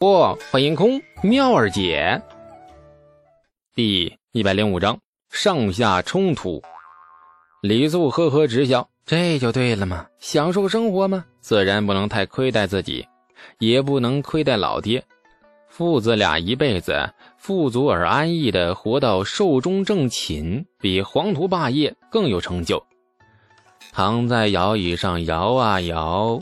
[0.00, 2.22] 不，欢迎空妙儿姐。
[3.74, 4.98] 第一百零五章
[5.30, 6.62] 上下冲突。
[7.60, 13.06] 李素呵呵直笑，这就对了嘛，享受生活嘛，自然不能太亏待自己，
[13.58, 15.04] 也不能亏待老爹。
[15.68, 22.82] 父子俩一辈子富足而安逸的活到寿终正寝，比黄图霸业更有成就。
[23.92, 26.38] 躺在摇椅上摇啊摇。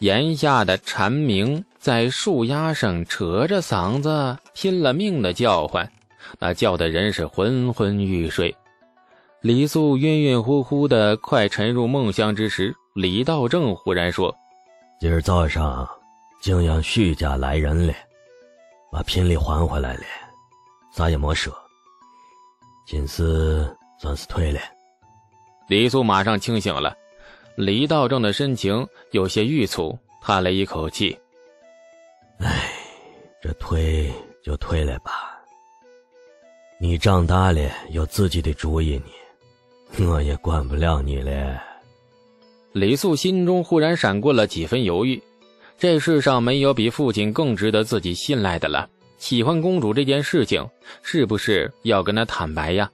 [0.00, 5.90] 檐下的蝉鸣在树丫上扯着嗓子拼了命的叫唤，
[6.38, 8.54] 那叫的人是昏昏欲睡。
[9.40, 14.36] 李素晕晕乎乎的，快沉入梦乡之时，李道正忽然说
[15.00, 15.88] ：“今儿早上
[16.42, 17.94] 泾阳徐家来人了，
[18.92, 20.02] 把聘礼还回来了，
[20.94, 21.50] 啥也没说。
[22.86, 24.60] 今次算是退了。”
[25.66, 26.94] 李素马上清醒了。
[27.56, 31.18] 李道正的神情有些郁促，叹了一口气
[32.40, 32.72] ：“哎，
[33.42, 34.10] 这推
[34.42, 35.38] 就推了吧。
[36.78, 39.00] 你长大了有自己的主意
[39.96, 41.60] 你，我也管不了你了。”
[42.72, 45.22] 李素心中忽然闪过了几分犹豫。
[45.76, 48.88] 这世上没有比父亲更值得自己信赖的了。
[49.18, 50.68] 喜欢公主这件事情，
[51.02, 52.90] 是不是要跟他坦白呀？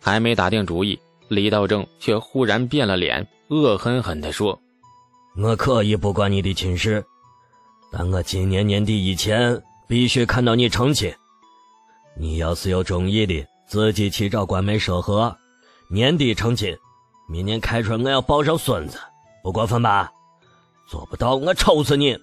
[0.00, 0.98] 还没打定主意，
[1.28, 3.26] 李道正却忽然变了脸。
[3.48, 4.58] 恶狠狠地说
[5.36, 7.04] ：“我可以不管你的亲事，
[7.92, 11.12] 但我今年年底以前必须看到你成亲。
[12.16, 15.36] 你要是有中意的，自己去找官媒说和，
[15.90, 16.76] 年底成亲。
[17.28, 18.98] 明年开春我要抱上孙子，
[19.42, 20.10] 不过分吧？
[20.88, 22.16] 做不到，我抽死你！”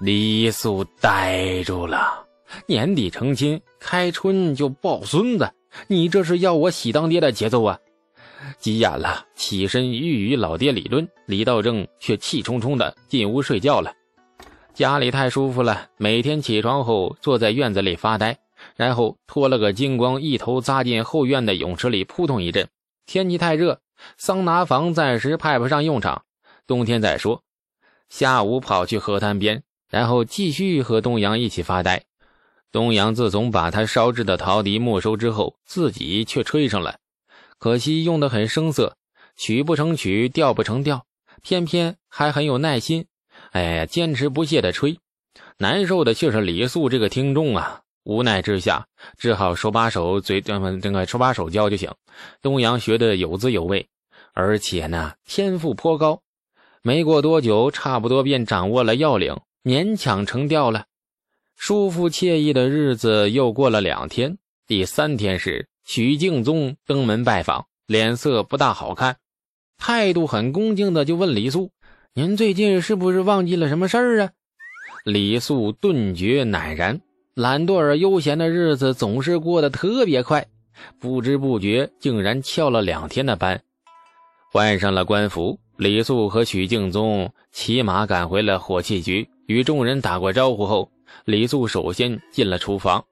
[0.00, 2.24] 李素呆住了。
[2.66, 5.50] 年底成亲，开春就抱孙子，
[5.86, 7.78] 你这是要我喜当爹的节奏啊！
[8.58, 13.92] 急眼了，起身欲与老爹理论，李道正却气冲冲的进屋睡觉了。
[14.74, 18.38] 家里太舒服了，每天起床后坐在院子里发呆，
[18.74, 22.68] 然后脱了个精光，一头扎进后院的泳池里扑通一阵。
[23.06, 23.78] 天气太热，
[24.18, 26.24] 桑拿房暂时派不上用场，
[26.66, 27.44] 冬天再说。
[28.08, 32.02] 下午跑去河滩边，然后继续和东阳一起发呆。
[32.72, 36.98] 东阳自从把他烧制的陶笛没收之后，自己却吹上了。
[37.60, 38.96] 可惜用的很生涩，
[39.36, 41.06] 曲不成曲，调不成调，
[41.42, 43.06] 偏偏还很有耐心。
[43.54, 44.98] 哎呀，坚持不懈的吹，
[45.58, 47.82] 难受的却是李素这个听众啊！
[48.02, 48.84] 无奈之下，
[49.16, 51.88] 只好手把手嘴这么这个手把手教就行。
[52.42, 53.86] 东阳学的有滋有味，
[54.32, 56.20] 而且呢，天赋颇高。
[56.82, 60.86] 没过多久，差不多便掌握了要领，勉强成调了。
[61.54, 65.68] 舒服惬意的日子又过了两天，第三天时。
[65.84, 69.18] 许敬宗登门拜访，脸色不大好看，
[69.78, 71.70] 态度很恭敬的就问李素
[72.16, 74.30] ：“您最近是不是忘记了什么事儿啊？”
[75.04, 77.00] 李素顿觉赧然，
[77.34, 80.46] 懒惰而悠闲的日子总是过得特别快，
[81.00, 83.60] 不知不觉竟然翘了两天的班。
[84.52, 90.88] 换上了官服，李素和许敬宗骑马赶回了火器局，与众人打过招呼后，
[91.24, 93.04] 李素首先进了厨房。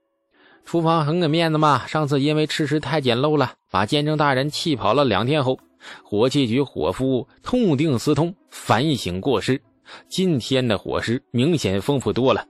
[0.65, 5.59] 厨房很给面子嘛，上次因为吃食太简陋了，把监正大人气跑了两天后，
[6.03, 9.61] 火器局伙夫痛定思痛，反省过失。
[10.09, 12.47] 今天的伙食明显丰富多了，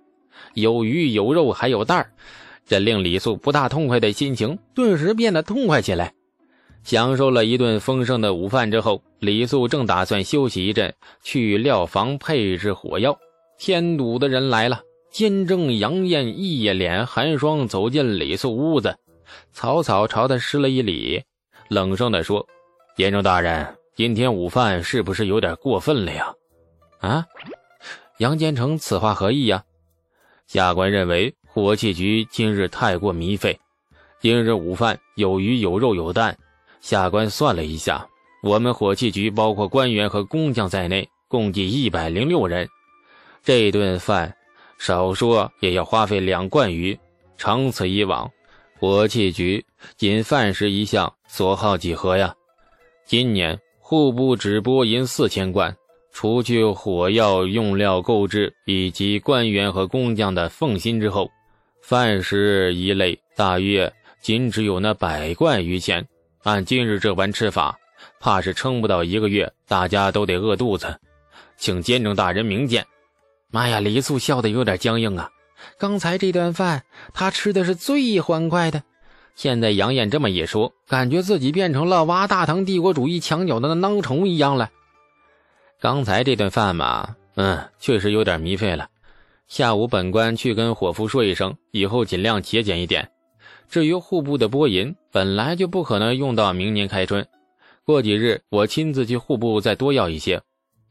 [0.54, 2.12] 有鱼有肉还有蛋儿，
[2.66, 6.12] 这令李素不大痛快的心情顿时变得痛快起来。
[6.84, 13.16] 享受了一顿丰盛的午饭之后，李素正打算休息一阵，去料房配置火药，
[13.59, 14.81] 添堵的人来了。
[15.10, 18.97] 监正杨艳一脸寒霜走进李素屋子，
[19.53, 21.22] 草草朝他施了一礼，
[21.69, 22.47] 冷声地说
[22.97, 26.32] ：“严正大人，今天午饭是不是有点过分了呀？”
[27.00, 27.26] 啊，
[28.19, 29.64] 杨坚成此话何意呀？
[30.47, 33.58] 下官认为火器局今日太过糜费，
[34.20, 36.36] 今日午饭有鱼有肉有蛋。
[36.81, 38.06] 下官算了一下，
[38.42, 42.69] 我们火器局包括官员和工匠在内，共计一百零六人，
[43.42, 44.34] 这顿饭。
[44.78, 46.99] 少说也要花费两贯鱼，
[47.37, 48.28] 长此以往，
[48.81, 49.64] 火器局
[49.96, 52.34] 仅饭食一项所耗几何呀？
[53.12, 55.76] 今年户部只拨银四千贯，
[56.14, 61.31] 除去火药用料购置以及官员和工匠的奉薪之后，
[61.82, 63.93] 饭食一类大约
[64.23, 66.09] 仅只有那百贯余钱。
[66.43, 67.79] 按今日这般吃法，
[68.19, 70.99] 怕是撑不到一个月，大家都得饿肚子，
[71.59, 72.82] 请监正大人明鉴。
[73.50, 73.79] 妈呀！
[73.79, 75.29] 李素笑得有点僵硬啊。
[75.79, 76.82] 刚才这顿饭
[77.12, 78.82] 他吃的是最欢快的，
[79.34, 84.70] 现在杨艳这么一说，感觉自己变成了挖大唐帝国主义墙角的那囊虫一样了。
[85.81, 88.88] 刚才这顿饭嘛，嗯，确实有点糜费了。
[89.49, 93.11] 下午本官去跟伙夫说一声，以后尽量节俭一点。
[93.69, 97.26] 至于户部的拨银，本来就不可能用到明年开春，
[97.85, 100.40] 过几日我亲自去户部再多要一些。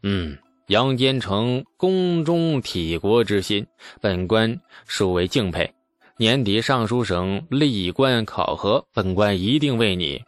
[0.04, 0.38] 嗯，
[0.68, 3.66] 杨坚成宫中体国之心，
[4.02, 5.72] 本官殊为敬佩。
[6.18, 10.22] 年底尚书省历官考核，本官一定为你。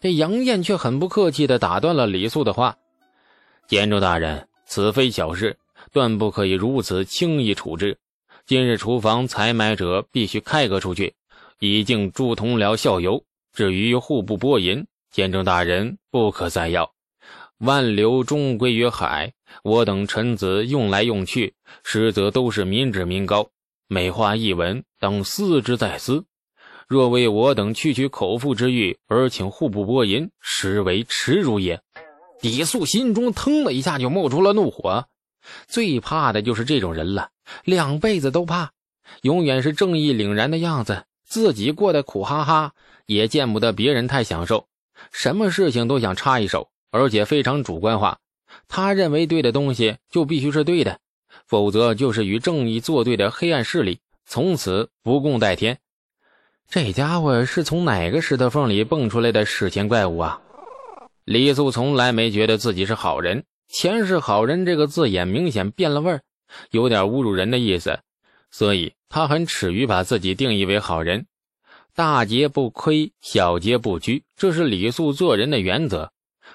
[0.00, 2.76] 这杨艳却很不客气地打断了李素的话
[3.66, 5.56] ：“监州大人，此非小事，
[5.90, 7.96] 断不可以如此轻易处置。
[8.46, 11.14] 今日厨房采买者必须开革出去，
[11.60, 13.22] 以敬诸同僚效尤。
[13.52, 16.92] 至于户部拨银，监州大人不可再要。
[17.58, 19.32] 万流终归于海，
[19.64, 23.48] 我等臣子用来用去，实则都是民脂民膏。”
[23.90, 26.26] 美化一文，当思之在思。
[26.86, 31.80] 若为我等去取口腹之欲而请户部拨银，实为耻辱也。
[32.42, 35.06] 李素心中腾的一下就冒出了怒火，
[35.66, 37.30] 最怕的就是这种人了，
[37.64, 38.72] 两辈子都怕，
[39.22, 42.72] 永远是正义凛然的样子，自己过得苦哈哈，
[43.06, 44.66] 也见不得别人太享受，
[45.12, 48.18] 什么事情都想插一手，而且非常主观化，
[48.68, 51.00] 他认为对的东西就必须是对的。
[51.46, 55.78] 否则就是与正义作对的黑暗势力，从此不共戴天。
[56.68, 60.40] 这家伙是从哪个石头缝里蹦出来的史前怪物啊？
[61.24, 66.22] 李素从来没觉得自己是好人，前世好人这个字眼明显变了味儿，
[66.70, 68.00] 有点侮辱人的意思，
[68.50, 71.26] 所以他很耻于把自己定义为好人。
[71.94, 76.12] 大节不亏，小节不拘，这是李素做人的原则。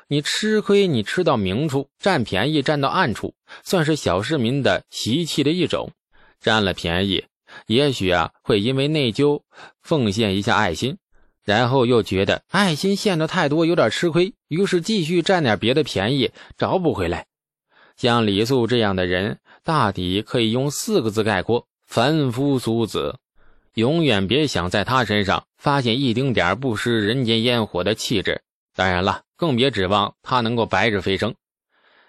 [0.07, 5.91] 你吃亏，你吃到明处；占便宜，占到暗处，算是小市民的习气的一种。
[6.39, 7.25] 占了便宜，
[7.67, 9.41] 也许啊会因为内疚
[9.81, 10.97] 奉献一下爱心，
[11.43, 17.27] 然后又觉得爱心献的太多，有点吃亏，于是继续占点别的便宜，找不回来。
[17.95, 23.19] 像李素这样的人，大抵可以用四个字概括：凡夫俗子。
[23.75, 28.41] 永远别想在他身上发现一丁点不食人间烟火的气质。
[28.75, 29.21] 当然了。
[29.35, 31.35] 更别指望他能够白日飞升。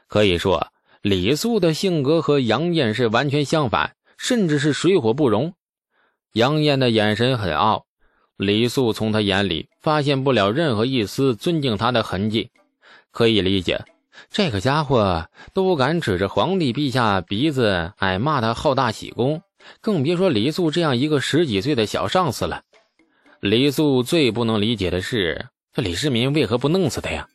[0.06, 0.68] 可以说，
[1.02, 5.54] 李素的性格和杨艳是完全相反，甚至是水火不容。
[6.34, 7.86] 杨艳的眼神很傲，
[8.36, 12.52] 李素从他眼里发现不了任何一丝尊敬他的痕迹。
[13.10, 13.84] 可以理解，
[14.30, 19.42] 这个家伙都敢指着皇帝陛下鼻子挨骂他好大喜功，
[19.80, 22.62] 更别说李素这样一个十几岁的小上司了。
[23.40, 25.46] 李素最不能理解的是。
[25.74, 27.28] 这李世民为何不弄死他呀？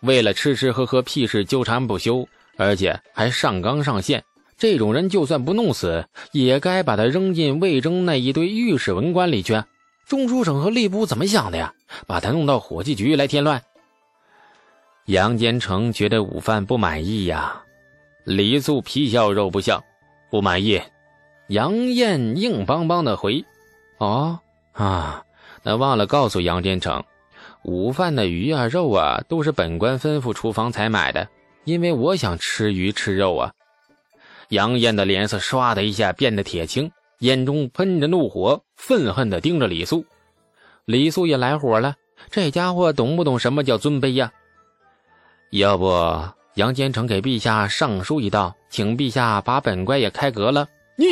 [0.00, 2.28] 为了吃吃喝喝、屁事纠缠不休，
[2.58, 4.22] 而且还上纲上线，
[4.58, 9.62] 这种人就算不弄死，也该把他扔进魏征那一堆御史文官里去。
[10.06, 11.72] 中书省和吏部怎么想的呀？
[12.06, 13.62] 把他弄到伙计局来添乱？
[15.06, 17.62] 杨坚成觉得午饭不满意呀。
[18.24, 19.82] 李素皮笑肉不笑，
[20.30, 20.82] 不满意。
[21.46, 23.44] 杨艳硬邦邦的回
[23.98, 24.38] ：“哦
[24.72, 25.24] 啊，
[25.62, 27.02] 那忘了告诉杨坚成。”
[27.64, 31.28] 午饭的鱼啊、肉啊，都是本官吩咐厨房才买的，
[31.64, 33.52] 因为我想吃鱼吃肉啊。
[34.48, 40.04] 杨艳的脸色唰的一下变得铁青，眼中喷着怒火，愤恨地盯着李素。
[40.84, 41.94] 李素也来火了，
[42.30, 44.32] 这家伙懂不懂什么叫尊卑呀？
[45.50, 45.88] 要不
[46.54, 50.66] 杨坚成给陛下上书一道，请陛下把本官也开革了？
[50.96, 51.06] 你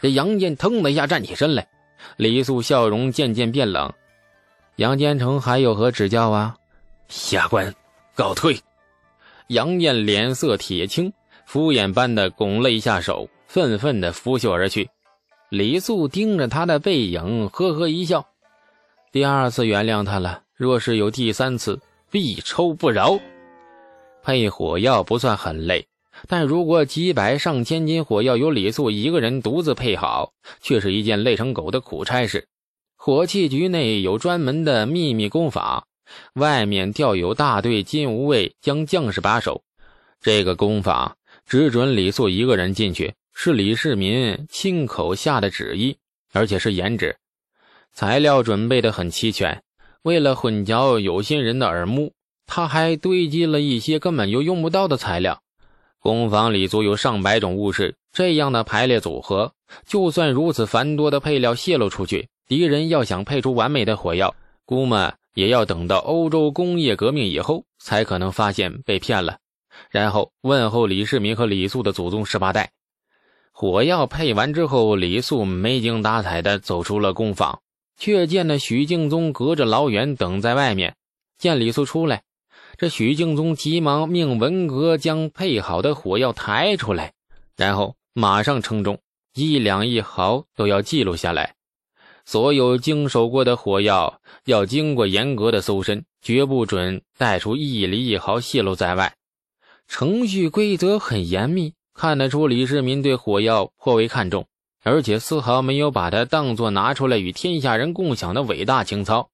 [0.00, 1.68] 这杨艳腾的一下站起身来，
[2.16, 3.92] 李素笑容渐渐变冷。
[4.76, 6.56] 杨坚成还有何指教啊？
[7.08, 7.72] 下官
[8.16, 8.58] 告退。
[9.48, 11.12] 杨艳脸色铁青，
[11.46, 14.90] 敷衍般的拱了一下手，愤愤的拂袖而去。
[15.48, 18.26] 李素盯着他的背影，呵呵一笑。
[19.12, 23.16] 第二次原谅他了，若是有第三次，必抽不饶。
[24.24, 25.86] 配火药不算很累，
[26.26, 32.48] 但如果几百上千斤火药由李素一个人独自配好，却是一件累成狗的苦差事。
[33.06, 35.86] 火器局内有专门的秘密工坊，
[36.36, 39.62] 外面调有大队金吾卫将将士把守。
[40.22, 45.98] 这个工坊只准李素一个人进去，是李世民亲口下的旨意，
[46.32, 47.14] 而且是严旨。
[47.92, 49.62] 材料准备的很齐全，
[50.00, 52.14] 为了混淆有心人的耳目，
[52.46, 55.42] 他还堆积了一些根本就用不到的材料。
[56.00, 59.52] 工坊里足有上百种物事，这样的排列组合，
[59.86, 62.28] 就算如此繁多的配料泄露出去。
[62.46, 64.34] 敌人要想配出完美的火药，
[64.66, 69.38] 估摸也要等到欧洲工业革命以后才可能发现被骗了，
[69.90, 72.70] 然后问候李世民和李素的祖宗十八代。
[73.50, 77.60] 火药配完之后，李素没精打采地走出了工坊，
[77.96, 80.96] 却见那许敬宗隔着老远等在外面。
[81.38, 82.24] 见李素出来，
[82.76, 87.12] 这许敬宗急忙命文阁将配好的火药抬出来，
[87.56, 88.98] 然后马上称重。
[89.34, 91.54] 一两一毫都要记录下来。
[92.24, 99.14] 所有经手过的火药要经过严格的搜身，绝不准带出一厘一毫泄露在外。
[99.86, 104.46] 程序规则很严密，看得出李世民对火药颇为看重，
[104.82, 109.28] 而且丝毫没有把它当作拿出来与天下人共享的伟大情操。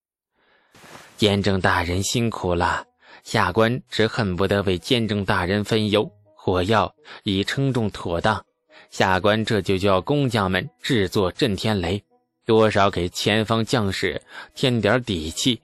[1.17, 2.85] 监正大人辛苦了，
[3.23, 6.11] 下官只恨不得为监正大人分忧。
[6.35, 8.45] 火药已称重妥当，
[8.91, 12.03] 下官这就叫工匠们制作震天雷，
[12.51, 14.21] 多少给前方将士
[14.57, 15.61] 添点底气。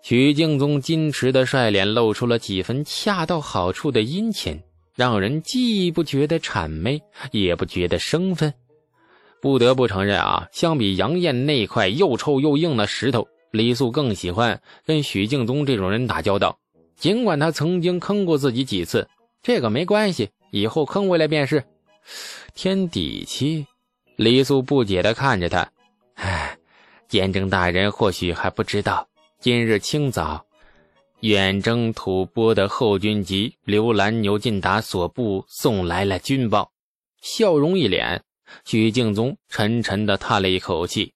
[0.00, 4.58] 许敬宗矜持的帅脸露出了几分恰到好处的殷勤，
[4.94, 6.98] 让人既不觉得谄媚，
[7.30, 8.54] 也不觉得生分。
[9.42, 16.58] 不得不承认啊，相比杨艳那块又臭又硬的石头，李素更喜欢跟许敬宗这种人打交道。
[16.96, 19.06] 尽管他曾经坑过自己几次，
[19.42, 21.62] 这个没关系，以后坑回来便是。
[22.54, 23.66] 添底气，
[24.16, 25.70] 李素不解地看着他。
[26.14, 26.58] 唉，
[27.08, 29.08] 监正大人或许还不知道。
[29.40, 30.44] 今日清早，
[31.20, 36.70] 远征吐蕃的后军级刘兰牛进达所部送来了军报，
[37.20, 38.22] 笑容一脸。
[38.64, 41.14] 许敬宗沉沉的叹了一口气：“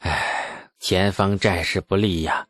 [0.00, 2.46] 唉，前方战事不利呀！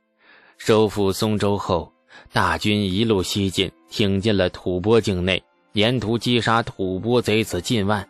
[0.57, 1.93] 收复松州后，
[2.33, 5.43] 大军一路西进，挺进了吐蕃境内，
[5.73, 8.09] 沿途击杀吐蕃贼子近万。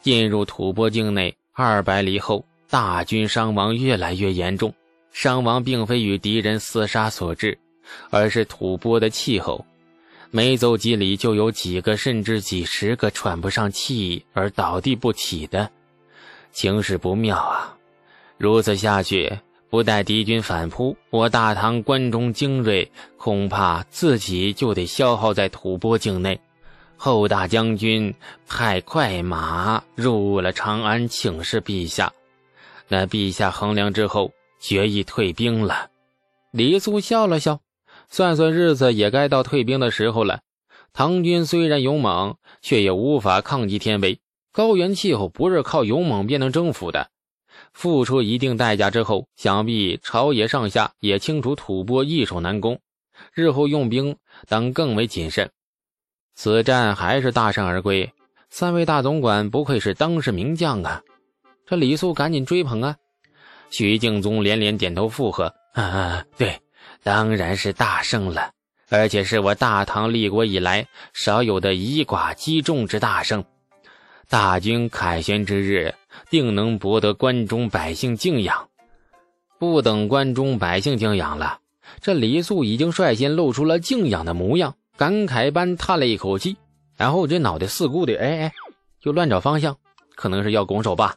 [0.00, 4.74] 进入吐蕃境内二百里后，大军伤亡越来越严重。”
[5.14, 7.56] 伤亡并非与敌人厮杀所致，
[8.10, 9.64] 而是吐蕃的气候。
[10.32, 15.70] 没走几里，就有几个甚至几十个喘不上气而倒地不起的，
[16.50, 17.76] 情势不妙啊！
[18.38, 19.38] 如此下去，
[19.70, 26.40] 不待敌军反扑，我大唐关中精锐恐怕自己就得消耗在吐蕃境内。
[26.96, 28.12] 后大将军
[28.48, 32.12] 派快马入了长安，请示陛下。
[32.88, 34.32] 那陛下衡量之后。
[34.60, 35.90] 决意退兵了，
[36.50, 37.60] 李肃笑了笑，
[38.08, 40.40] 算算日子，也该到退兵的时候了。
[40.94, 44.18] 唐军虽然勇猛，却也无法抗击天威。
[44.52, 47.10] 高原气候不是靠勇猛便能征服的。
[47.74, 52.80] 付出一定代价之后，想必朝野上下也清楚吐蕃易守难攻，
[53.34, 54.16] 日后用兵
[54.48, 55.50] 当更为谨慎。
[56.34, 58.10] 此战还是大胜而归，
[58.48, 61.02] 三位大总管不愧是当世名将啊！
[61.66, 62.96] 这李素赶紧追捧啊！
[63.70, 66.60] 徐敬宗连连点头附和：“啊，对，
[67.02, 68.52] 当然是大胜了，
[68.90, 73.42] 而且是我大唐立国以来少有的以寡击众之大胜。
[74.28, 75.94] 大军凯旋之日，
[76.28, 78.68] 定能博得关中百姓敬仰。
[79.58, 81.58] 不等关中百姓敬仰了，
[82.00, 86.56] 这李素已经率先露出了敬仰的模样，感慨般叹了一口气，
[86.96, 88.52] 然后这脑袋四顾的，哎哎，
[89.00, 89.76] 就乱找方向，
[90.14, 91.16] 可能是要拱手吧。”